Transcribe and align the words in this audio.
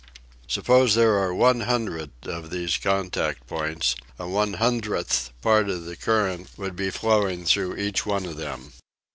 Suppose 0.47 0.95
there 0.95 1.13
are 1.19 1.31
100 1.31 2.09
of 2.25 2.49
these 2.49 2.75
contact 2.77 3.45
points, 3.45 3.95
a 4.17 4.27
one 4.27 4.53
hundredth 4.53 5.29
part 5.43 5.69
of 5.69 5.85
the 5.85 5.95
current 5.95 6.49
would 6.57 6.75
be 6.75 6.89
flowing 6.89 7.45
through 7.45 7.75
each 7.75 8.03
one 8.03 8.25
of 8.25 8.35
them. 8.37 8.73